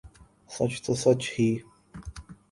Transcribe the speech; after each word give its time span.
سچ 0.51 0.73
تو 0.83 0.91
سچ 1.03 1.21
ہی 1.33 1.49